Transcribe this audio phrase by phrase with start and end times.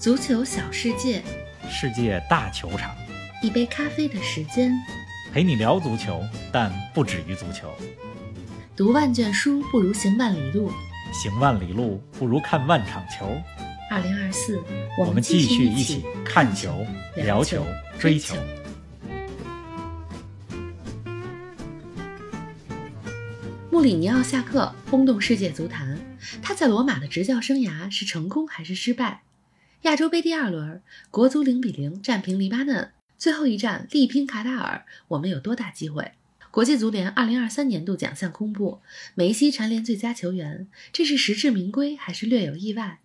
[0.00, 1.22] 足球小世界，
[1.68, 2.90] 世界大球场，
[3.42, 4.72] 一杯咖啡的时间，
[5.30, 7.70] 陪你聊足球，但不止于足球。
[8.74, 10.72] 读万卷书不如行万里路，
[11.12, 13.26] 行万里路不如看万场球。
[13.90, 14.58] 二零二四，
[14.98, 16.82] 我们继续一起看球、
[17.16, 17.62] 聊球、
[17.98, 18.34] 追球。
[23.70, 26.00] 穆里尼奥下课，轰动世界足坛。
[26.40, 29.24] 他在罗马的执教生涯是成功还是失败？
[29.82, 36.12] 亚洲杯第二轮，国足零比零战平黎巴嫩，最后一战力拼卡塔尔，我们有多大机会？
[36.50, 38.82] 国际足联二零二三年度奖项公布，
[39.14, 43.00] 梅西蝉联最佳球员，这是实至名归还是略有意外？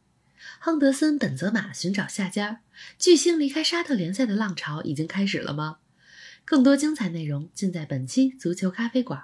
[0.60, 2.60] 亨德森、本泽马寻找下家，
[3.00, 5.78] 巨星离开沙特联赛的浪潮已经开始了吗？
[6.44, 9.24] 更多精彩内容尽在本期足球咖啡馆。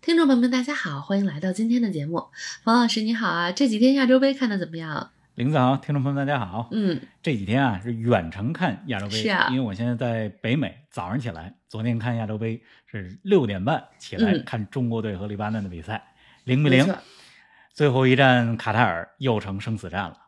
[0.00, 2.28] 听众朋友们，大家好，欢迎来到今天的节目。
[2.64, 5.10] 冯老师你好啊，这几天亚洲杯看的怎么样？
[5.40, 6.68] 林子豪，听众朋友们大家好。
[6.70, 16.08] 嗯，这几天啊是远程看亚洲杯，是啊因为我现在在北美，早上起来，昨天看亚洲杯是六点半起来嗯看中国队和黎巴嫩的比赛，
[16.44, 16.94] 零比零，
[17.72, 20.18] 最后一战卡塔尔又成生死战了。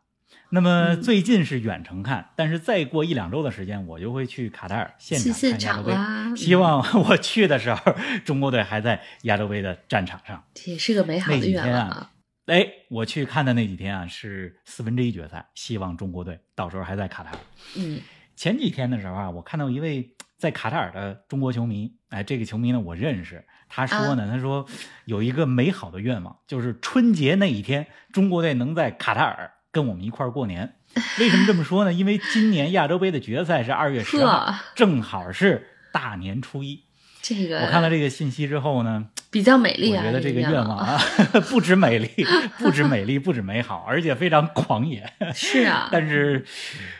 [0.48, 5.92] 那么嗯最近是远程看，但是再过一两周的时间，我就会去卡塔尔现场看亚洲杯。
[6.34, 10.42] 希望我去的时候，中国队还在亚洲杯的战场上。
[10.64, 12.11] 也是个美好的那几愿望天啊。
[12.46, 17.38] 哎，我去看的那几天啊，是四分之一决赛，希望中国队到时候还在卡塔尔。
[17.76, 18.00] 嗯，
[18.34, 24.66] 前几天的时候啊，我看到一位在卡塔尔的中国球迷，哎，这个球迷呢我认识，他说啊呢，他说
[25.04, 30.74] 有一个美好的愿望，就是春节那一天，中国队能在卡塔尔跟我们一块儿过年。
[31.20, 31.92] 为什么这么说呢？
[31.92, 36.84] 因为今年亚洲杯的决赛是二月十号，正好是大年初一。
[37.22, 40.98] 这个我看了这个信息之后呢，比较美丽啊，我觉得这个愿愿望啊，
[41.50, 42.08] 不止美丽，
[42.60, 45.10] 不止美丽，不止美好，而且非常狂野。
[45.34, 46.44] 是啊，但是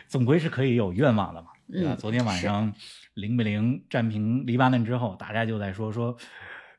[0.07, 1.91] 总归是可以有愿望的嘛，对吧？
[1.93, 2.73] 嗯昨天晚上
[3.13, 6.17] 零比零战平黎巴嫩之后，大家就在说说，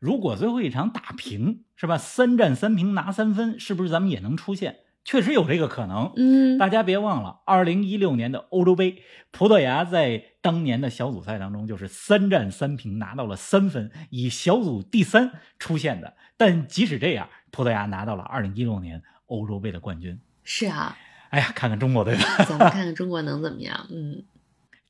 [0.00, 1.96] 如果最后一场打平，是吧？
[1.96, 4.78] 三战三平拿三分，是不是咱们也能出现？
[5.04, 6.12] 确实有这个可能。
[6.16, 16.18] 嗯，大家别忘了，二零一六年的欧洲杯，葡萄牙在当年的小组赛当中就是三战三平拿到了三分，以小组第三出现的。
[16.36, 20.20] 但即使这样，葡萄牙拿到了二零一六年欧洲杯的冠军。
[20.42, 20.98] 是啊，
[21.30, 22.44] 哎呀，看看中国队吧。
[22.44, 23.86] 咱们看看中国能怎么样？
[23.90, 24.22] 嗯，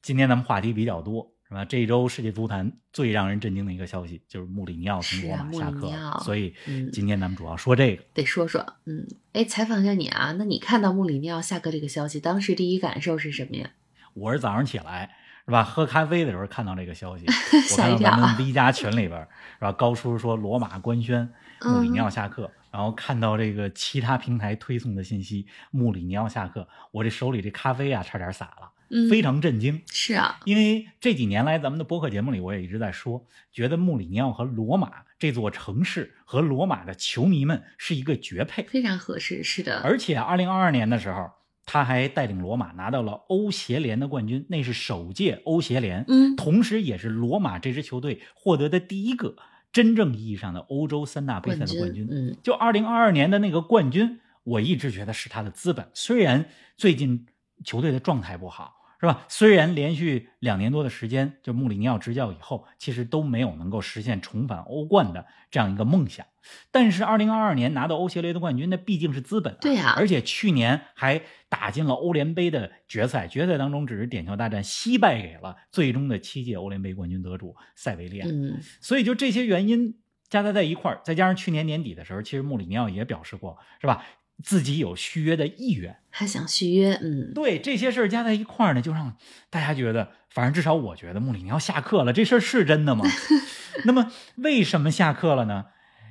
[0.03, 1.64] 今天咱们话题比较多，是吧？
[1.64, 8.03] 这一周世界足坛最让人震惊的一个消息就是穆里尼奥从罗马下课所以嗯今天咱们主要说这个。
[8.12, 13.70] 得说说，嗯，哎，采访一下你啊，那你看到穆里尼奥下课这个消息，当时第一感受是什么呀？
[14.14, 15.14] 我是早上起来
[15.47, 17.27] 是吧，喝咖啡的时候看到这个消息，
[17.72, 19.21] 我看到咱们 V 加群里边
[19.59, 29.82] 是吧，高叔说罗马官宣穆里尼奥下课，然后看到这个其他平台推送的信息，穆里尼奥下课，我这手里这咖啡啊差点洒了，嗯，非常震惊。
[29.93, 38.62] 是啊，因为这几年来，咱们的播客节目里，我也一直在说，觉得穆里尼奥和罗马这座城市和罗马的球迷们是一个绝配。
[38.62, 41.31] 非常合适，是的，而且，二零二二年的时候，
[41.66, 49.36] 他还带领罗马拿到了欧协联的冠军，那是首届欧协联，嗯同时也是罗马这支球队获得的第一个
[49.72, 52.06] 真正意义上的欧洲三大杯赛的冠军。
[52.10, 55.88] 嗯，就二零二二年的那个冠军，我一直觉得是他的资本。
[55.94, 57.26] 虽然最近
[57.64, 59.26] 球队的状态不好，是吧？
[59.28, 66.25] 虽然连续两年多的时间，就穆里尼奥执教以后，其实都没有能够实现重返欧冠的这样一个梦想。
[66.70, 69.59] 但是二零二二年拿到欧协联的冠军，那毕竟是资本、啊。
[69.60, 78.26] 对呀而且去年还打进了欧联杯的决赛，决赛当中只是点球大战惜败给了最终的七届欧联杯冠军得主塞维利亚。
[78.26, 79.98] 嗯，所以就这些原因
[80.28, 84.04] 加在在一块儿，再加上去年年底的时候，其实穆里尼奥也表示过，是吧？
[84.43, 85.99] 自己有续约的意愿。
[86.11, 89.17] 还想续约，嗯，对这些事儿加在一块儿呢，就让
[89.50, 93.05] 大家觉得，反正至少我觉得穆里尼奥下课了，这事儿是真的吗？
[93.84, 95.67] 那么为什么下课了呢？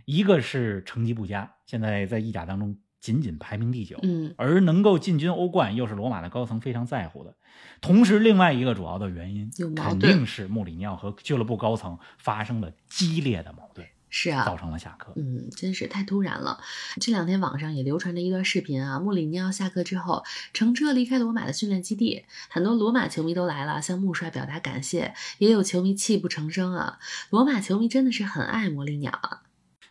[0.06, 7.36] 一个是成绩不佳，现在在意甲当中仅仅排名第九，嗯，而能够进军欧冠，又是罗马的高层非常在乎的。
[7.80, 15.12] 同时，另外一个主要的原因肯定是穆里尼奥和俱乐部高层发生了激烈的矛盾，是啊，造成了下课。
[15.16, 16.62] 嗯，真是太突然了。
[17.02, 20.24] 这两天网上也流传着一段视频啊，穆里尼奥下课之后
[20.54, 27.00] 乘车离开罗马的训练基地，很多罗马球迷都来了，向穆帅表达感谢，也有球迷泣不成声啊。
[27.32, 29.42] 罗马球迷真的是很爱魔力鸟啊。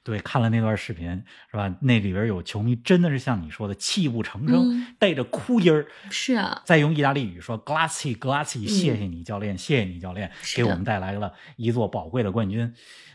[0.05, 1.75] 对，看了那段视频是吧？
[1.81, 12.73] 那里边有球迷真的是像你说的泣不成声，嗯带着哭音儿，是啊，再用意大利语说嗯谢谢你教练，谢谢你教练，给我们带来了一座宝贵的冠军。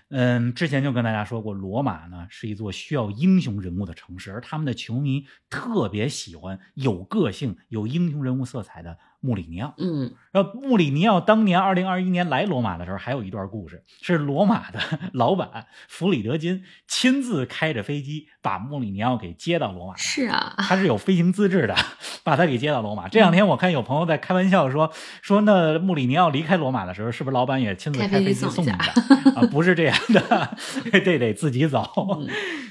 [0.09, 9.73] 嗯，之前就跟大家说过，罗马呢是一座需要英雄人物的城市，而他们的球迷特别喜欢有个性、有英雄人物色彩的穆里尼奥。
[9.77, 14.79] 嗯，然后穆里尼奥当年二零二一年来罗马的时候，还有一段故事，是罗马的
[15.13, 19.95] 老板弗里德金亲自开着飞机把穆里尼奥给接到罗马。
[19.95, 21.75] 是啊，他是有飞行资质的，
[22.23, 23.07] 把他给接到罗马。
[23.07, 24.91] 这两天我看有朋友在开玩笑说
[25.21, 28.73] 说，那穆里尼奥离开罗马的时候，是不是老板也亲自开飞机送一下
[29.35, 29.41] 啊？
[29.51, 30.57] 不是这样的，
[31.03, 31.85] 这得自己走。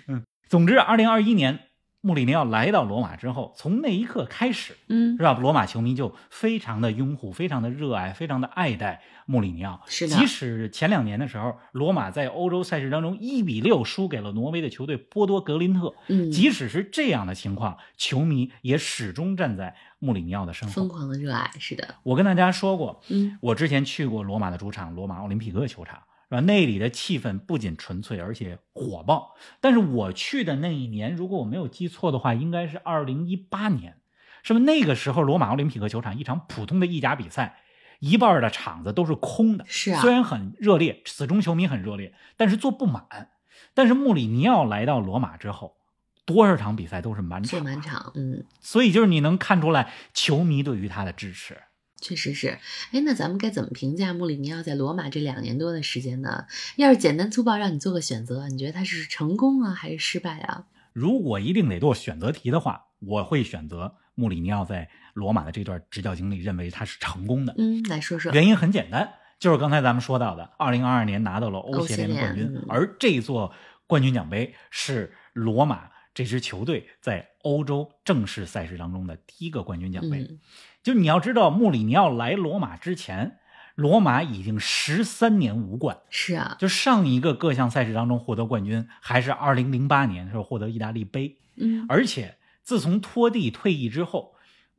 [0.06, 1.60] 嗯，总之，二零二一年。
[2.00, 5.32] 穆里尼奥来到罗马之后，从那一刻开始，嗯，是吧？
[5.32, 9.82] 罗马球迷就非常的拥护，非常的热爱，非常的爱戴穆里尼奥。
[9.86, 21.50] 是的，即使前两年的时候，罗马在欧洲赛事当中一比六输给了挪威的球队波多格林特，嗯，即使是这样的情况，球迷也始终站在穆里尼奥的身后，疯狂的热爱。
[21.58, 26.00] 是的，我跟大家说过，嗯，我之前去过罗马的主场罗马奥林匹克球场。
[26.28, 26.40] 是吧？
[26.40, 29.36] 那里的气氛不仅纯粹，而且火爆。
[29.60, 34.00] 但是我去的那一年，如果我没有记错的话，应该是二零一八年，
[34.42, 34.58] 是不？
[34.58, 37.60] 那个时候，罗马奥林匹克球场一场普通的意甲比赛，
[38.00, 39.64] 一半的场子都是空的。
[39.68, 43.30] 是啊，虽然很热烈，死忠球迷很热烈，但是坐不满。
[43.72, 45.76] 但是穆里尼奥来到罗马之后，
[46.24, 48.12] 多少场比赛都是满场，坐满场。
[48.16, 51.56] 嗯，所以就是你能看出来球迷对于他的支持。
[52.00, 52.58] 确实是，
[52.92, 56.46] 哎，那咱们该怎么评价穆里尼奥在罗马这两年多的时间呢？
[56.76, 60.66] 要是简单粗暴让你做个选择，你觉得他是成功啊，还是失败啊？
[60.92, 67.54] 如果一定得做选择题的话，我会选择穆里尼奥在罗马的这段执教经历，认为他是成功的。
[67.58, 68.30] 嗯，来说说。
[68.32, 73.54] 原因很简单，就是刚才咱们说到的，二零二二年拿到了欧协联的冠军，嗯、而这座
[73.86, 80.22] 冠军奖杯是罗马这支球队在欧洲正式赛事当中的第一个冠军奖杯。
[80.22, 80.40] 嗯
[80.82, 83.38] 就你要知道，穆里尼奥来罗马之前，
[83.74, 85.98] 罗马已经十三年无冠。
[86.10, 91.38] 是啊，就上一个各项赛事当中获得冠军，还是二零零八年的时候获得意大利杯。
[91.56, 94.36] 嗯，而且自从托蒂退役之后，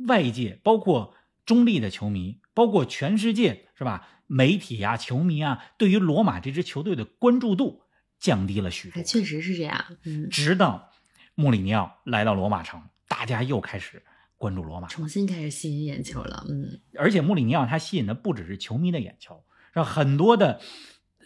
[0.07, 1.13] 外界包括
[1.45, 4.07] 中立的球迷，包括全世界是吧？
[4.27, 7.83] 媒体啊，球迷啊，对于罗马这支球队的关注度
[8.17, 9.03] 降低了许多。
[9.03, 9.85] 确实是这样。
[10.05, 10.89] 嗯，直到
[11.39, 14.03] 穆里尼奥来到罗马城，大家又开始。
[14.39, 16.45] 关注罗马，重新开始吸引眼球了。
[16.47, 19.43] 嗯，而且穆里尼奥他吸引的不只是球迷的眼球，
[19.73, 20.61] 让很多的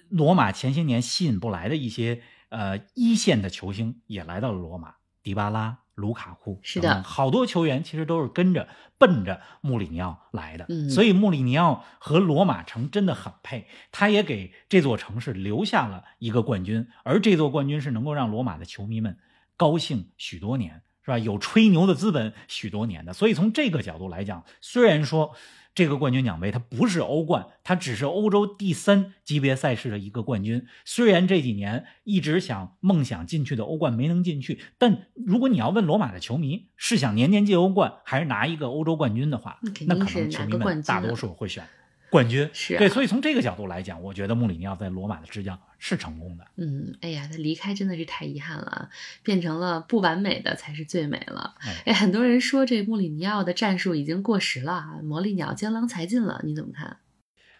[0.08, 10.66] 罗马前些年吸引不来的一些呃一线的球星也来到了罗马，迪巴拉、卢卡库是的，好多球员其实都是跟着奔着穆里尼奥来的。
[10.70, 19.18] 嗯，所以穆里尼奥和罗马城真的很配，他也给这座城市留下了一个冠军，而这座冠军是能够让罗马的球迷们
[19.58, 20.82] 高兴许多年。
[21.04, 21.18] 是吧？
[21.18, 25.32] 有吹牛的资本许多年的，所以从这个角度来讲，虽然说
[25.74, 30.68] 这个冠军奖杯它不是欧冠，它只是欧洲第三级别赛事的一个冠军。
[30.86, 41.66] 虽然这几年一直想梦想进去的欧冠没能进去，但如果你要问罗马的球迷是想年年进欧冠，还是拿一个欧洲冠军的话，那可能球迷们大多数会选
[42.12, 42.48] 冠军。
[42.54, 46.46] 是、啊、对，所以从这个角度来讲，我觉得穆里尼奥在罗马的执教是成功的。
[46.58, 48.90] 嗯，哎呀，他离开真的是太遗憾了，
[49.24, 51.56] 变成了不完美的才是最美了。
[51.86, 56.98] 哎，很多人说这穆里尼奥的战术已经过时了，魔力鸟江郎才尽了，你怎么看？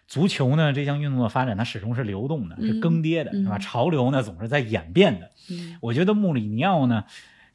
[0.06, 3.56] 足球呢，这项运动的发展它始终是流动的，是更迭的，嗯、是吧？
[3.58, 5.30] 潮流呢总是在演变的。
[5.50, 7.04] 嗯，我觉得穆里尼奥呢，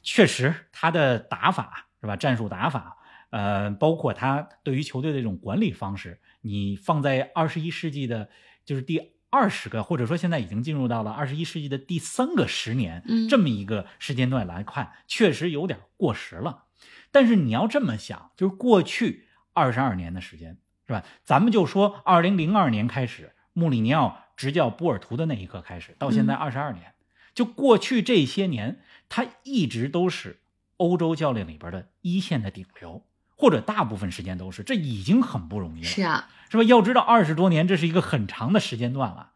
[0.02, 2.16] 确实他的打法是吧？
[2.16, 2.96] 战术打法，
[3.30, 8.28] 呃，包括他对于球队的这种管理方式，你放在二十一世纪的，
[8.64, 9.12] 就是第。
[9.30, 16.64] 二十个，或者说现在已经进入到了二十一世纪的第三个十年，嗯，这么一个时间段来看，确实有点过时了。
[17.10, 21.04] 但是你要这么想，就是过去二十二年的时间，是吧？
[21.24, 26.94] 咱们就说二零零二年开始，穆里尼奥执教波尔图的那一刻开始，到现在二十二年，
[27.34, 28.80] 就过去这些年，
[29.10, 30.40] 他一直都是
[30.78, 33.04] 欧洲教练里边的一线的顶流，
[33.38, 35.88] 或者大部分时间都是，这已经很不容易了。
[35.88, 36.28] 是啊。
[36.50, 36.62] 是吧？
[36.62, 39.30] 要知道，二十多年，这是一个很长的时间段了。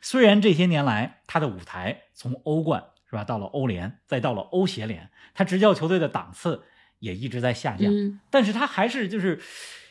[0.00, 6.62] 虽然这些年来，他的舞台从欧冠是吧，到了欧联，再到了欧协联，他执教球队的档次
[7.00, 7.92] 也一直在下降。
[7.92, 9.40] 嗯、但是他还是就是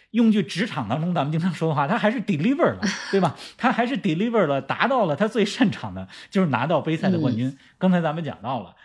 [0.09, 3.35] 用句职场当中咱们经常说的话，他还是 deliver 了，对吧？
[3.55, 7.49] 他还是 deliver 了，达到了他最擅长的，就是拿到杯赛的冠军。
[7.49, 8.75] 嗯、刚才咱们讲到了，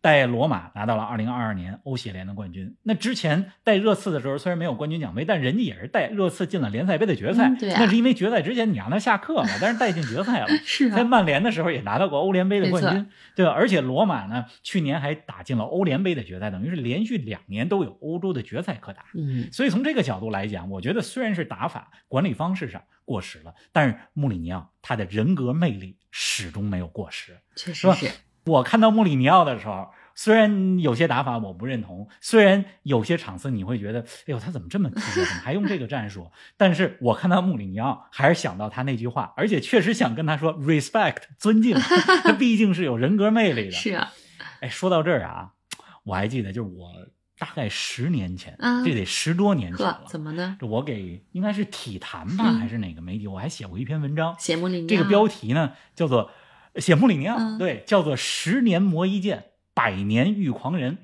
[0.00, 2.76] 带罗马拿到了2022年欧协联的冠军。
[2.82, 7.48] 那之前带热刺的时候，虽然没有冠军奖杯，但人家也是带热刺进了联赛杯的决赛。
[7.48, 10.48] 嗯对啊那是因为决赛之前你让他下课了， 但是带进决赛了。
[10.64, 13.52] 是在曼联的时候也拿到过欧联杯的冠军，对吧？
[13.52, 19.06] 而且罗马呢，去年还打进了欧联杯的决赛，等于是连续两年都有欧洲的决赛可打。
[19.14, 27.32] 嗯，所以从这个角度来讲，我觉得虽然是打法、管理方式上过时了，但是穆里尼奥他的人格魅力始终没有过时。
[27.32, 28.10] 吧确实是。
[28.46, 34.88] 我看到穆里尼奥的时候，虽然有些打法我不认同，虽然有些场次你会觉得，哎呦，他怎么这么？
[34.90, 36.30] 怎么还用这个战术？
[36.56, 41.76] 但是我看到穆里尼奥，还是想到他那句话，而且确实想跟他说 respect 尊敬，
[42.22, 43.72] 他毕竟是有人格魅力的。
[43.72, 44.12] 是啊，
[44.60, 45.50] 哎，说到这儿啊，
[46.04, 46.92] 我还记得，就是我
[47.38, 50.04] 大概十年前，啊这得十多年前了，。
[50.06, 50.56] 怎么呢？
[50.60, 53.26] 这我给应该是体坛吧，嗯还是哪个媒体？
[53.26, 56.30] 我还写过一篇文章，写穆里尼奥这个标题呢叫做
[56.78, 60.98] “写穆里尼奥”，嗯对，叫做“十年磨一剑，百年遇狂人”，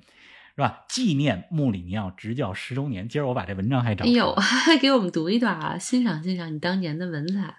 [0.54, 0.84] 是吧？
[0.88, 3.08] 纪念穆里尼奥执教十周年。
[3.08, 7.54] 今儿我把这文章还找哎呦，还给我们读一段啊，欣赏欣赏你当年的文采，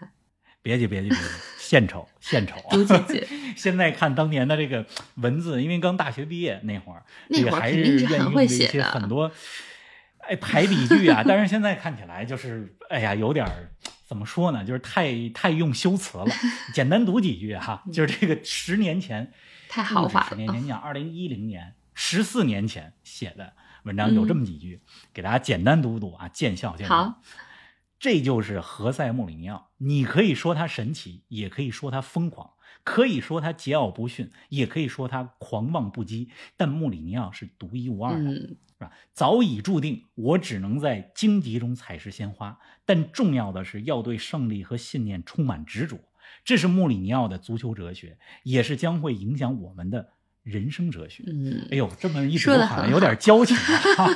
[0.61, 1.23] 别介别介别介，
[1.57, 2.69] 献丑献丑啊！
[2.71, 3.27] 读几句。
[3.57, 9.31] 现在看当年的这个文字，因为刚大学毕业那会儿，那会儿还肯定是愿意用很会写的很多，
[10.27, 11.23] 哎排比句啊。
[11.25, 13.71] 但是现在看起来就是，哎呀，有点儿
[14.05, 14.63] 怎么说呢？
[14.63, 16.25] 就是太太用修辞了。
[16.73, 19.31] 简单读几句哈，就是这个十年前，
[19.69, 20.29] 太豪华了。
[20.29, 23.53] 十年前讲二零一零年，十四年前写的
[23.83, 24.81] 文章有这么几句，
[25.13, 27.21] 给大家简单读读啊，见笑见好。
[27.99, 29.71] 这就是何塞·穆里尼奥。
[29.77, 32.51] 你可以说他神奇，也可以说他疯狂，
[32.83, 36.27] 可以说他桀骜不驯，也可以说他狂妄不羁。
[36.57, 38.91] 但穆里尼奥是独一无二的，嗯，是吧？
[39.13, 42.59] 早已注定，我只能在荆棘中采食鲜花。
[42.85, 45.97] 但重要的是要对胜利和信念充满执着，
[46.43, 50.09] 这是穆里尼奥的足球哲学，也是将会影响我们的
[50.43, 51.23] 人生哲学。
[51.25, 54.09] 嗯哎呦，这么一说好像有点交情啊！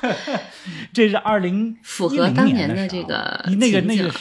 [0.92, 4.12] 这是二零符合当年年的这个那个那个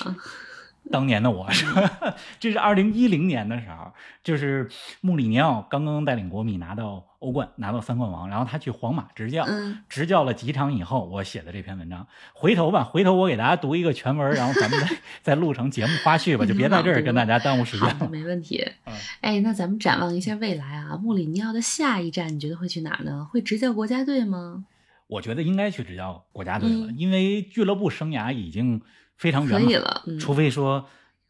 [0.89, 1.65] 当年的我是，
[2.39, 3.91] 这是二零一零年的时候，
[4.23, 4.69] 就是
[5.01, 12.07] 穆里尼奥刚刚带领国米拿到欧冠，拿到三冠王，然后他去皇马执教，嗯执教了几场以后，我写的这篇文章。
[12.33, 18.07] 回头吧，回头我给大家读一个全文，然后咱们再 再录成节目花絮吧，就别在这儿跟大家耽误时间了。
[18.09, 18.93] 没问题嗯。
[19.21, 23.27] 哎，那咱们展望一下未来啊，穆里尼奥的下一站，你觉得会去哪儿呢？
[23.31, 24.65] 会执教国家队吗？
[25.07, 28.81] 我觉得应该去执教国家队了，嗯因为俱乐部生涯已经
[29.15, 30.87] 非常圆满了，嗯，除非说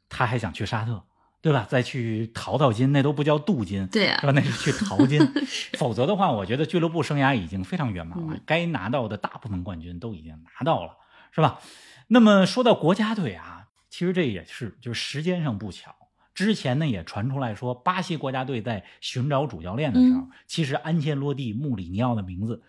[0.08, 1.04] 他还想去沙特，
[1.46, 1.68] 对吧？
[1.70, 4.32] 再去淘淘金，那都不叫镀金，对啊是吧？
[4.34, 5.22] 那是去淘金。
[5.78, 10.98] 否则的话，我觉得俱乐部生涯已经非常圆满了，嗯该拿到的大部分冠军都已经拿到了，
[11.32, 11.60] 是吧？
[12.08, 15.96] 那么说到国家队啊，其实这也是就是时间上不巧。
[16.34, 22.64] 之前呢也传出来说，巴西国家队在寻找主教练的时候，嗯其实安切洛蒂、穆里尼奥的名字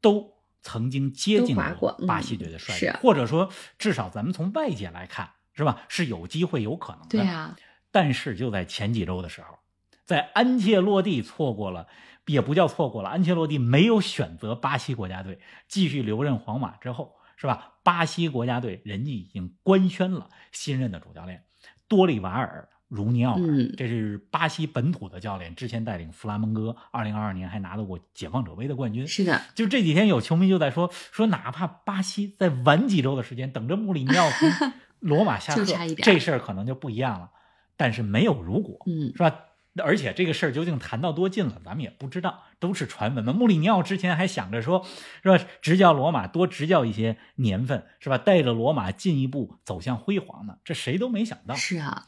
[0.00, 5.82] 都曾经接近过嗯巴西队的帅是啊或者说至少咱们从外界来看，是吧？
[5.88, 7.08] 是有机会、有可能的。
[7.08, 7.56] 对啊，
[7.96, 9.56] 但是就在前几周的时候，
[10.04, 11.88] 在安切洛蒂错过了，
[12.26, 17.78] 也不叫错过了，安切洛蒂没有选择巴西国家队，继续留任皇马之后，是吧？
[17.82, 21.44] 巴西国家队人家已经官宣了新任的主教练
[21.88, 22.68] 多利瓦尔。
[22.88, 29.08] 茹尼奥尔，嗯这是巴西本土的教练，之前带领弗拉门戈，二零二二年还拿到过解放者杯的冠军。
[29.08, 35.64] 是的，就这几天有球迷就在说说，哪怕巴西再晚几周的时间，等着穆里尼奥从罗马下课，
[35.96, 37.30] 这事儿可能就不一样了。
[37.76, 39.40] 但是没有如果，嗯是吧？
[39.84, 43.34] 而且这个事儿究竟谈到多近了，咱们也不知道，都是传闻嘛。
[43.34, 44.86] 穆里尼奥之前还想着说，
[45.22, 45.44] 是吧？
[45.60, 48.16] 执教罗马多执教一些年份，是吧？
[48.16, 51.54] 带着罗马进一步走向辉煌呢，这谁都没想到。
[51.54, 52.04] 是啊，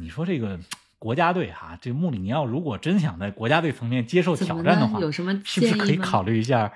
[0.00, 0.58] 你说这个
[0.98, 4.34] 国家队哈，这穆里尼奥如果真想在国家队层面接受？
[4.34, 6.72] 挑战的话，有什么是不是可以考虑一下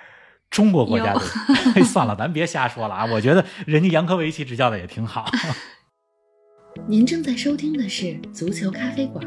[0.51, 1.23] 中国国家队？
[1.77, 3.07] 哎算了，咱别瞎说了啊！
[3.07, 5.25] 我觉得人家杨科维奇执教的也挺好。
[6.89, 9.27] 您正在收听的是《足球咖啡馆》，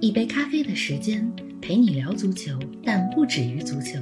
[0.00, 1.30] 一杯咖啡的时间
[1.62, 4.00] 陪你聊足球，但不止于足球。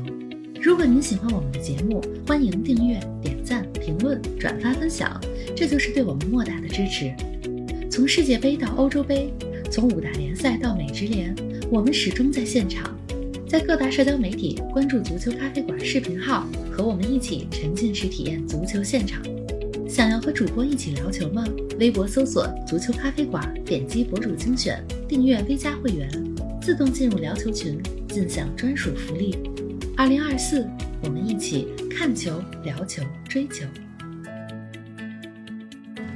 [0.62, 5.20] 如果您喜欢我们的节目，欢迎订阅、点赞、评论、转发分享，
[5.54, 7.14] 这就是对我们莫大的支持。
[7.90, 9.30] 从世界杯到欧洲杯，
[9.70, 11.36] 从五大联赛到美职联，
[11.70, 12.98] 我们始终在现场。
[13.46, 19.20] 在各大社交媒体关注“足球咖啡馆”视频号，和我们一起沉浸式体验足球现场。
[19.94, 21.44] 想要和主播一起聊球吗？
[21.78, 26.10] 微博搜索“足球咖啡馆”，点击博主精选，订阅 V 加会员，
[26.60, 29.38] 自动进入聊球群，尽享专属福利。
[29.96, 30.66] 二零二四，
[31.00, 33.64] 我们一起看球、聊球、追球。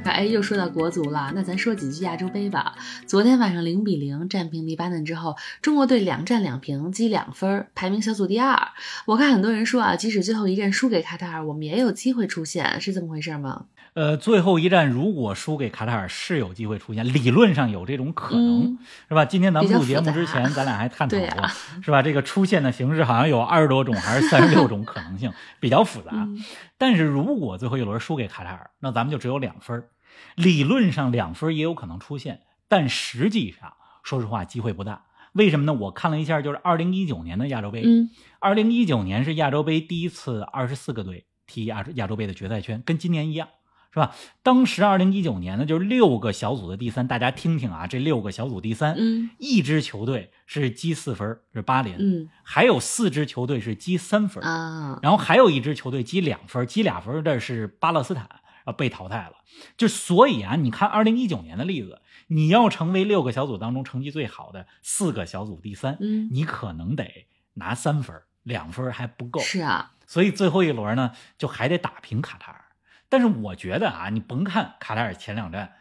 [0.08, 2.74] 看，哎，又说到国足了，那咱说几句亚洲杯吧。
[3.06, 8.58] 昨天晚上零比零战平黎巴嫩之后，中国队两战两平，积两分，排名小组第二。
[9.04, 13.66] 我看很多人说啊，即使最后一战输给卡塔尔，我们也有机会出线，是这么回事吗？
[13.92, 19.24] 呃，最后一战如果输给卡塔尔，是有机会出现，理论上有这种可能，嗯是吧？
[19.24, 22.00] 今天咱们录节目之前，咱俩还探讨 过，啊是吧？
[22.00, 26.12] 这个出现的形式好像有二十多种还是三十六种可能性，比较复杂。
[26.12, 26.42] 嗯
[26.80, 29.88] 但是如果最后一轮输给卡塔尔，那咱们就只有两分儿，
[30.34, 35.04] 理论上两分也有可能出现，但实际上说实话机会不大。
[35.32, 35.72] 为什么呢？
[35.75, 38.10] 我看了一下，就是二零一九年的亚洲杯，嗯
[38.40, 43.48] 二零一九年是亚洲杯第一次二十四个队踢亚亚洲杯的决赛圈，跟今年一样，
[43.92, 44.14] 是吧？
[44.42, 58.28] 当时二零一九年呢，就是六个小组的第三，大家听听啊，这六个小组第三，嗯一支球队是积四分，是巴林，嗯还有四支球队是积三分，啊，然后还有一支球队积两分，积俩分的是巴勒斯坦，
[58.68, 59.37] 啊被淘汰了。
[59.76, 69.40] 就所以啊，你看二零一九年的例子，你要成为六个小组当中成绩最好的四个小组第三，嗯你可能得拿三分，两分还不够。
[69.40, 72.64] 是啊，所以最后一轮呢，就还得打平卡塔尔。
[73.08, 75.76] 但是我觉得啊，你甭看卡塔尔前两战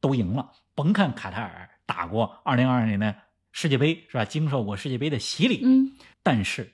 [0.00, 3.14] 都赢了，甭看卡塔尔打过二零二二年的
[3.52, 6.72] 世界杯是吧，经受过世界杯的洗礼，嗯但是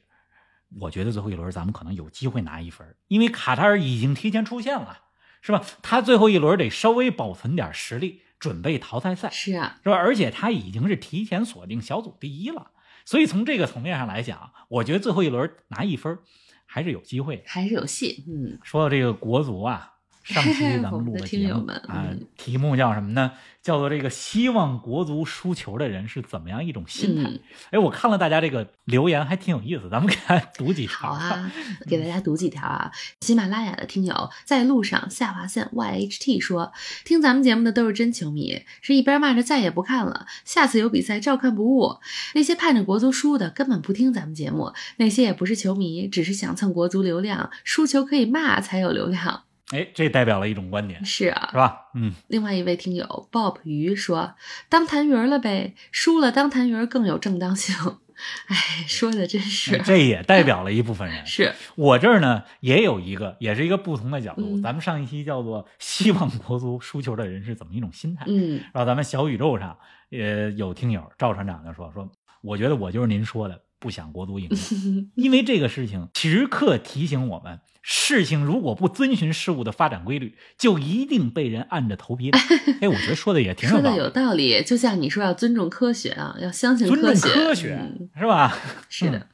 [0.81, 5.00] 我觉得最后一轮咱们可能有机会拿一分，因为卡塔尔已经提前出线了，
[5.40, 5.64] 是吧？
[5.83, 9.97] 他最后一轮得稍微保存点实力，准备淘汰赛，是啊，是吧？
[9.97, 12.71] 而且他已经是提前锁定小组第一了，
[13.04, 16.18] 所以从这个层面上来讲，我觉得最后一轮拿一分
[16.66, 17.42] 还是有机会的。
[17.47, 19.95] 还是有戏，嗯说到这个国足啊，
[20.29, 23.33] 上期 咱们录的的节目听友们啊嗯，题目叫什么呢？
[23.63, 27.29] 叫做这个希望国足输球的人是怎么样一种心态？
[27.29, 27.41] 嗯，
[27.73, 30.97] 哎，我看了大家这个留言，还挺有意思，咱们给大家读几条。
[30.97, 31.51] 好啊，
[31.87, 32.91] 给大家读几条啊。
[33.21, 36.73] 喜马拉雅的听友在路上下划线 YHT 说，
[37.05, 41.97] 听咱们节目的都是真球迷，是一边骂着再也不看了，下次有比赛照看不误。
[42.35, 49.45] 那些盼着国足输的根本不听咱们节目，那些也不是球迷，只是想蹭国足流量，输球可以骂才有流量。
[49.71, 51.91] 哎，这代表了一种观点，是啊是，吧？
[51.95, 54.35] 嗯，另外一位听友 Bob 鱼说
[54.69, 57.75] ：“当痰盂儿了呗，输了当痰盂儿更有正当性。
[58.49, 58.57] ”哎，
[58.89, 61.25] 说的真是哎这也代表了一部分人。
[61.27, 64.57] 是，我这儿呢也有一个，也是一个不同的角度。
[64.57, 72.11] 嗯咱们上一期叫做“希望国足输球的人是怎么一种心态”，嗯然后咱们小宇宙上也有听友赵船长就说说，
[72.43, 74.49] 我觉得我就是您说的不想国足赢，
[75.15, 82.38] 因为这个事情时刻提醒我们，事情如果不遵循事物的发展规律，就一定被人按着头皮 打。
[82.83, 87.29] 哎，我觉得说的也挺道理，说的有道理，就像你说要尊重科学啊，要相信尊重学。
[87.31, 88.55] 科学、嗯、是吧？
[88.90, 89.27] 是的。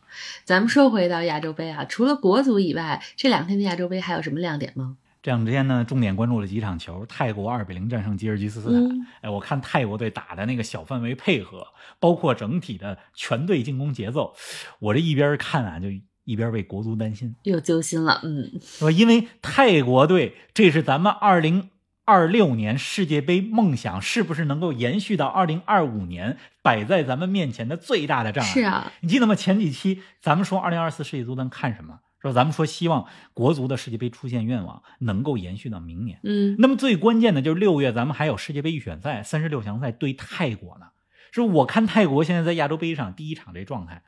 [0.45, 4.99] 咱们说回到亚洲杯啊，除了国足以外，这两天的亚洲杯还有什么亮点吗？
[5.21, 7.05] 这两天呢，重点关注了几场球。
[7.09, 8.81] 泰国二比零战胜吉尔吉斯斯坦。
[8.81, 11.67] 嗯哎，我看泰国队打的那个小范围配合，
[11.99, 14.33] 包括整体的全队进攻节奏，
[14.79, 15.89] 我这一边看啊，就
[16.25, 18.91] 一边为国足担心，又揪心了，嗯，是吧？
[18.91, 21.71] 因为泰国队这是咱们二零
[22.05, 28.51] 二六年世界杯梦想是不是能够延续到二零二五年摆在咱们面前的最大的障碍。
[28.51, 29.35] 是啊，你记得吗？
[29.35, 32.01] 前几期咱们说二零二四世界足坛看什么？
[32.21, 36.21] 说咱们说希望国足的世界杯出现愿望能够延续到明年。
[36.25, 40.87] 嗯，那么最关键的就是六月咱们还有世界杯预选赛三十六强赛对泰国呢。
[41.33, 44.05] 是我看泰国现在在亚洲杯上第一场这状态，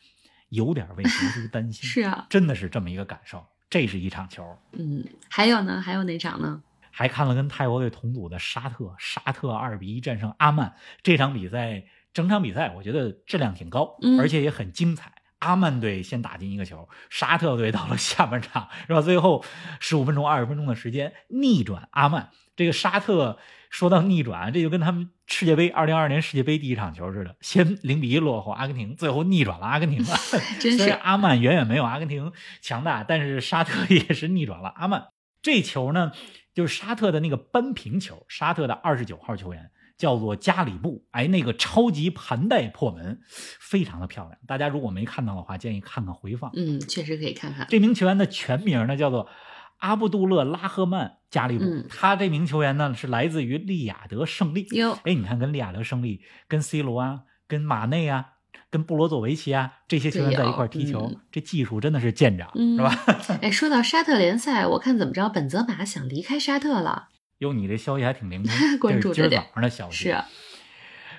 [0.49, 1.89] 有点为国足担心。
[1.89, 3.47] 是啊，真的是这么一个感受。
[3.69, 5.81] 这是一场球，嗯，还有呢？
[5.81, 6.63] 还有哪场呢？
[6.93, 10.77] 还看了跟泰国队同组的沙特，沙特二比一战胜阿曼。
[11.03, 15.13] 这场比赛整场比赛我觉得质量挺高，嗯而且也很精彩。
[15.41, 19.03] 阿曼队先打进一个球，沙特队到了下半场，是吧？
[19.03, 19.45] 最后
[19.81, 22.31] 十五分钟、二十分钟的时间逆转阿曼。
[22.57, 23.39] 这个沙特
[23.71, 30.17] 说到逆转，这就跟他们世界杯二零二二年世界杯第一场球似的，先零比一落后阿根廷，最后逆转了阿根廷了。
[30.59, 35.09] 真是 阿曼远远没有阿根廷强大，但是沙特也是逆转了阿曼。
[35.43, 36.13] 这球呢，
[36.55, 44.39] 就是沙特的那个扳平球，沙特的二十九号球员叫做加里布，哎，那个超级盘带破门，非常的漂亮。
[44.47, 46.51] 大家如果没看到的话，建议看看回放。
[46.55, 47.67] 嗯，确实可以看看。
[47.69, 49.29] 这名球员的全名呢叫做
[49.79, 54.67] 阿布杜勒拉赫曼加里布，嗯他这名球员呢是来自于利雅得胜利。
[54.73, 58.27] 哟，哎，你看，跟利雅得胜利、跟 C 罗啊、跟马内啊、
[58.71, 63.39] 跟布罗佐维奇啊这些球员在一块踢球，这技术真的是见长，嗯是吧？
[63.43, 67.09] 哎，说到沙特联赛，我看怎么着，本泽马想离开沙特了。
[67.39, 70.27] 哟，你这消息还挺灵通， 关注今儿早上的消息，是啊，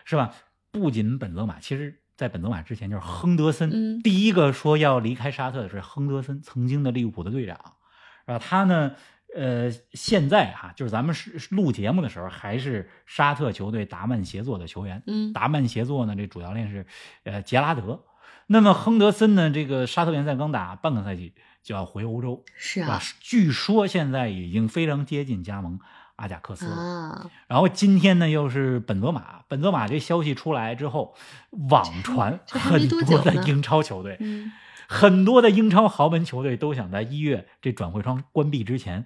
[0.03, 0.33] 是吧？
[0.71, 7.57] 不仅本泽马，其实在本泽马之前就是亨德森，嗯第一个说要离开沙特的是亨德森，曾经的利物浦的队长，
[8.27, 8.37] 是吧？
[8.37, 8.91] 他呢，
[9.35, 15.01] 呃，现在哈、就是咱们是是录节目的时候，还是沙特球队达曼协作的球员。
[15.07, 16.85] 嗯达曼协作呢，这主教练是
[17.23, 18.03] 呃杰拉德。
[18.47, 23.01] 那么亨德森呢，这个沙特联赛刚打半个赛季就要回欧洲，是啊？
[23.19, 25.79] 据说现在已经非常接近加盟
[26.15, 26.75] 阿贾克斯了。
[26.75, 29.41] 啊，然后今天呢，又是本泽马。
[29.49, 31.15] 本泽马这消息出来之后，
[31.69, 34.51] 网传很多的英超球队，嗯，
[34.87, 39.05] 很多的英超豪门球队都想在一月这转会窗关闭之前，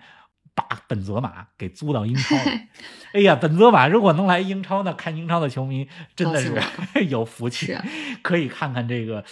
[0.54, 2.70] 把本泽马给租到英超来。
[3.14, 6.56] 哎呀，本泽马如果能来英超呢，看英超的球迷真的是
[7.10, 7.76] 有福气，
[8.22, 9.26] 可以看看这个。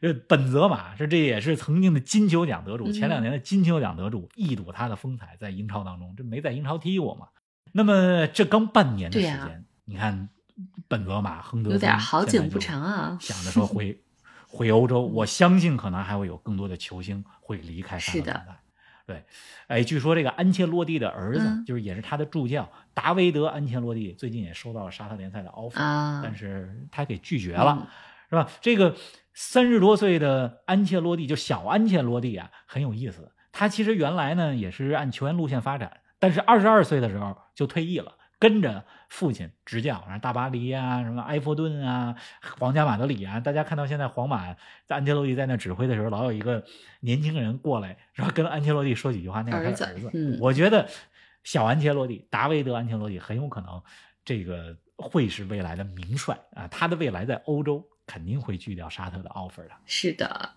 [0.00, 7.28] 呃，本泽马是这也是曾经的金球奖得主，嗯前两年的金球奖得主，一睹他的风采在英超当中，这没在英超踢过嘛？
[7.70, 10.28] 那么这刚半年的时间，你看
[10.88, 13.16] 本泽马、亨德森有点好景不长啊。
[13.20, 14.02] 想着说回
[14.52, 18.44] 回欧洲，我相信可能还会有更多的球星会离开沙特赛。
[19.06, 19.24] 对，
[19.66, 27.86] 哎，据说这个安切洛蒂的儿子，嗯就是也是他的助教达维德·安切洛蒂，最近也收到了沙特联赛的 offer，、啊但是他给拒绝了，嗯
[28.30, 28.48] 是吧？
[28.60, 28.94] 这个
[29.32, 33.32] 三十多岁的安切洛蒂，就小安切洛蒂啊，很有意思。
[33.50, 42.16] 他其实原来呢也是按球员路线发展，但是二十二岁的时候就退役了，跟着父亲执教，然后大巴黎啊、什么埃弗顿啊、
[42.58, 43.38] 皇家马德里啊。
[43.38, 44.54] 大家看到现在皇马
[44.86, 46.64] 在安切洛蒂在那指挥的时候，老有一个
[47.00, 49.84] 年轻人过来，然后跟安切洛蒂说几句话，那是他的儿子。
[49.84, 50.88] 儿子嗯我觉得
[51.44, 53.82] 小安切洛蒂、达维德·安切洛蒂很有可能
[54.24, 59.70] 这个会是未来的名帅啊，他的未来在欧洲肯定会拒掉沙特的 offer 的。
[59.86, 60.50] 是的，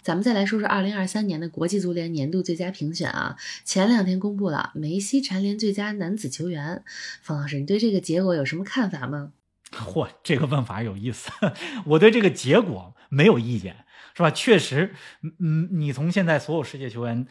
[0.00, 6.82] 咱们再来说说二零二三年的国际足联年度最佳评选啊，前两天公布了梅西蝉联最佳男子球员。
[7.20, 9.32] 方老师，你对这个结果有什么看法吗？
[9.72, 11.30] 嚯，这个问法有意思。
[11.84, 14.30] 我对这个结果没有意见，是吧？
[14.30, 17.26] 确实，嗯嗯，你从现在所有世界球员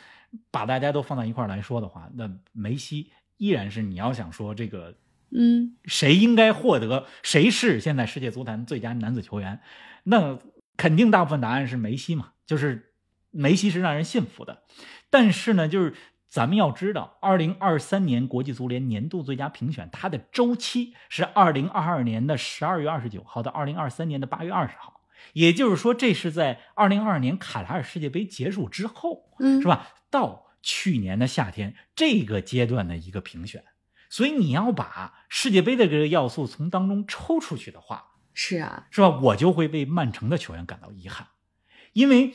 [0.52, 4.96] 把大家都放到一块儿来说的话，那梅西依然是你要想说这个
[5.34, 9.62] 嗯，谁应该获得，谁是现在世界足坛最佳男子球员，
[10.04, 10.40] 那
[10.78, 12.94] 肯定大部分答案是梅西嘛，就是
[13.32, 14.64] 梅西是让人信服的。
[15.10, 15.94] 但是呢，就是
[16.28, 25.02] 咱们要知道，二零二三年国际足联年度最佳评选，它的周期是二零二二年的十二月二十九号到二零二三年的八月二十号，
[25.34, 29.90] 也就是说，这是在二零二二年卡塔尔世界杯结束之后，嗯是吧？
[30.10, 33.64] 到去年的夏天这个阶段的一个评选，
[34.12, 39.08] 所以你要把世界杯的这个要素从当中抽出去的话，是啊，是吧？
[39.22, 41.28] 我就会为曼城的球员感到遗憾，
[41.94, 42.34] 因为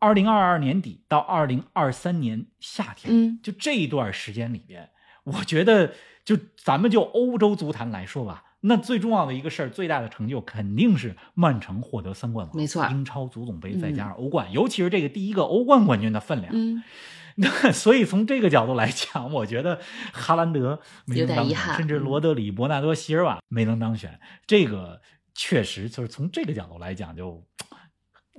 [0.00, 4.90] 二零二二年底到二零二三年夏天，嗯，就这一段时间里边，
[5.22, 16.52] 我觉得就咱们就欧洲足坛来说吧，那最重要的一个事儿，最大的成就肯定是曼城获得三冠王，没错英超足总杯再加上欧冠，尤其是这个第一个欧冠冠军的分量。
[16.52, 17.25] 嗯，那
[17.72, 19.80] 所以从这个角度来讲，我觉得
[20.12, 25.00] 哈兰德没能当选，甚至嗯罗德里、伯纳多、席尔瓦没能当选，这个
[25.34, 27.46] 确实就是从这个角度来讲就，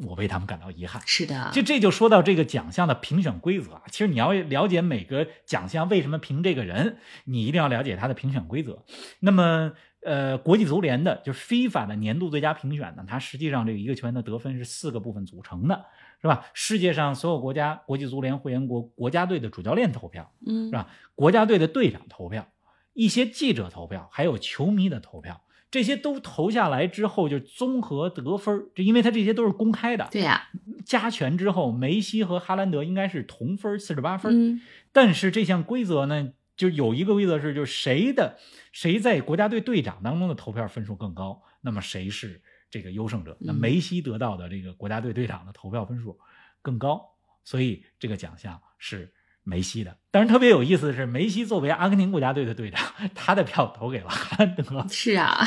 [0.06, 1.02] 我为他们感到遗憾。
[1.06, 8.84] 是的，就这就说到这个奖项的评选规则啊，其实你要了解每个奖项为什么评这个人，你一定要了解他的评选规则。
[9.20, 15.86] 那么，呃，国际足联的就是 FIFA 的年度最佳评选呢，它实际上这个一个球员的得分是四个部分组成的，
[16.22, 16.48] 是吧？
[16.54, 20.90] 世界上所有国家国际足联会员国国家队的主教练投票，嗯是，吧？
[21.16, 22.48] 国家队的队长投票，
[22.94, 28.66] 一些记者投票，还有球迷的投票，这些都投下来之后，就综合得分儿。
[28.74, 30.50] 这因为他这些都是公开的，对呀，
[30.86, 34.56] 加权之后，梅西和哈兰德应该是同分四十八分。
[34.56, 38.40] 嗯，但是这项规则呢，就有一个规则是，就是谁的
[38.72, 43.38] 谁在国家队队长当中的投票分数更高，那么谁是这个优胜者。
[43.40, 46.20] 那嗯梅西得到的这个国家队队长的投票分数
[46.62, 47.02] 更高，
[47.44, 49.98] 所以这个奖项是梅西的。
[50.12, 52.82] 但是特别有意思的是，梅西作为阿根廷国家队的队长，
[53.16, 54.86] 他的票投给了哈兰德。
[54.90, 55.46] 是啊，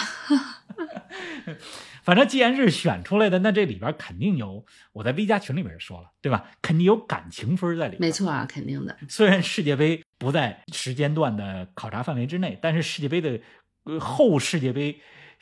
[2.03, 6.51] 反正既然是选出来的，那这里边肯定有，我在 V 加群里边也说了，对吧？
[6.63, 8.01] 肯定有感情分在里边。
[8.01, 13.39] 没错啊，肯定的，虽然世界杯不在时间段的考察范围之内，但是世界杯的
[13.85, 14.99] 呃后世界杯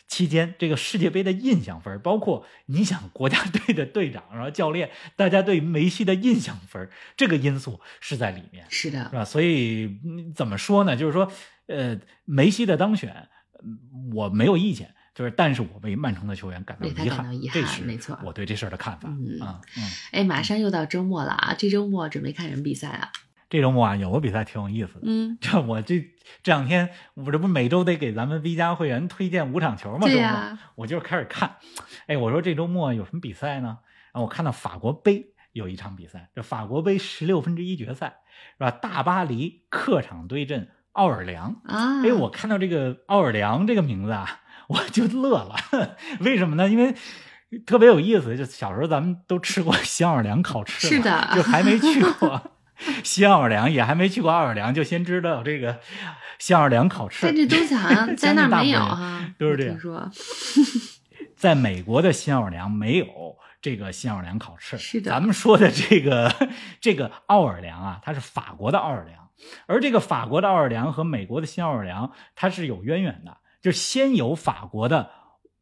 [0.07, 9.25] 期间，这个世界杯的印象分，包括你想国家队的队长，然后教练，大家对梅西的印象分，这个因素是在里面，是的是，吧？
[9.25, 10.97] 所以嗯怎么说呢？
[10.97, 11.31] 就是说，
[11.67, 13.29] 呃，梅西的当选，
[13.63, 13.79] 嗯
[14.15, 14.95] 我没有意见。
[15.15, 17.27] 就是，但是我为曼城的球员感到遗憾，
[17.85, 19.09] 没错我对这事儿的看法。
[19.09, 19.83] 嗯啊，嗯，
[20.13, 23.11] 哎，马上又到周末了啊，这周末准备看什么比赛啊？
[23.49, 26.01] 这周末啊，有个比赛挺有意思的，嗯， 这我这
[26.43, 30.01] 这两天，我这不每周得给咱们 V 加会员推荐五场球吗？
[30.01, 31.57] 周末、对呀我就是开始看，
[32.07, 33.79] 哎，我说这周末有什么比赛呢？
[34.13, 38.19] 然后我看到法国杯有一场比赛，这法国杯十六分之一决赛
[38.59, 38.71] 是吧？
[38.71, 42.03] 大巴黎客场对阵奥尔良啊！
[42.05, 45.57] 哎，我看到这个奥尔良这个名字啊， 我就乐了。
[46.21, 46.69] 为什么呢？
[46.69, 46.95] 因为
[47.65, 48.37] 特别有意思。
[48.37, 52.58] 就小时候咱们都吃过新奥尔良烤翅，是的，就还没去过
[53.03, 55.81] 新奥尔良，也还没去过奥尔良，就先知道这个
[56.39, 57.27] 新奥尔良烤翅。
[57.27, 60.11] 但这东西好像在那没有啊， 都是这样说。
[61.37, 63.07] 在美国的新奥尔良没有
[63.61, 65.11] 这个新奥尔良烤翅，是的。
[65.11, 66.33] 咱们说的这个
[66.81, 69.29] 这个奥尔良啊，它是法国的奥尔良，
[69.67, 75.11] 而这个法国的奥尔良和美国的新奥尔良它是有渊源的，就先有法国的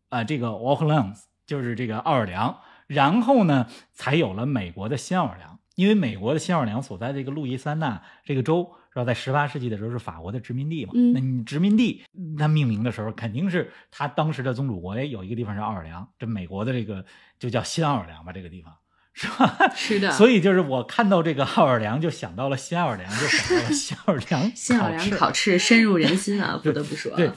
[0.09, 8.69] 呃这个 Orleans，就是这个奥尔良，然后呢才有了美国的新奥尔良，因为美国的新奥尔良所在这个路易斯安那这个州。
[8.93, 10.93] 知道在十八世纪的时候是法国的殖民地嘛？
[11.12, 12.03] 那你殖民地，
[12.39, 14.95] 它命名的时候肯定是它当时的宗主国。
[14.95, 17.05] 哎，有一个地方是奥尔良，这美国的这个
[17.39, 18.33] 就叫新奥尔良吧？
[18.33, 18.75] 这个地方
[19.16, 19.72] 是吧？
[19.74, 20.12] 是的。
[20.12, 24.48] 所以就是我看到这个奥尔良，就想到了新奥尔良，就想到了新奥尔良。
[24.55, 27.11] 新奥尔良烤翅深入人心啊，不得不说。
[27.16, 27.31] 对，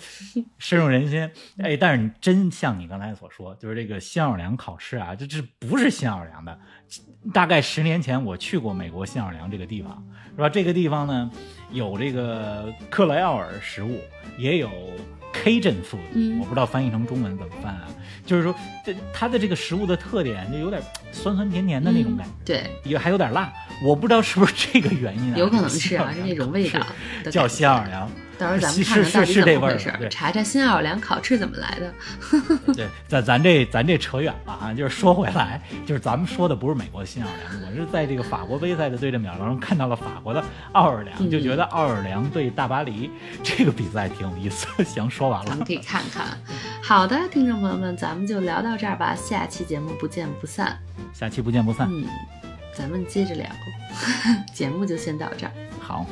[0.58, 1.32] 深入人心。
[1.58, 6.60] 哎，但是你真像你刚才所说，就是这个新奥尔良烤翅啊，这这不是新奥尔良的。
[7.34, 10.50] 大概十年前我去过美国新奥尔良这个地方，是吧？
[10.50, 11.32] 这个地方呢，
[11.72, 14.02] 有这个克莱奥尔食物，
[14.38, 14.70] 也有
[15.34, 17.88] Cajun food，我不知道翻译成中文怎么翻啊？
[18.26, 18.54] 就是说，
[18.86, 23.52] 这它的这个食物的特点就有点酸酸甜甜的那种感觉，对，也还有点辣。
[23.84, 25.38] 我不知道是不是这个原因啊？
[25.38, 26.86] 有可能是啊，是那种味道。
[27.32, 28.10] 叫新奥尔良。
[28.40, 31.94] 到时候咱们看看到底怎么回事，查查新奥尔良烤翅怎么来的。
[32.74, 43.12] 对，咱咱这咱这扯远了啊，就是说回来，就是咱们说的不是美国新奥尔良，我是在这个法国杯赛的对阵表当中看到了法国的奥尔良，就觉得奥尔良对大巴黎
[43.44, 44.66] 这个比赛挺有意思。
[44.86, 46.26] 行，说完了，咱们可以看看。
[46.82, 50.80] 好的，听众朋友们，咱们就聊到这儿吧，下期节目不见不散。
[51.14, 51.90] 下期不见不散。
[51.92, 52.06] 嗯，
[52.74, 53.46] 咱们接着聊，
[54.54, 55.52] 节目就先到这儿。
[55.80, 56.06] 好。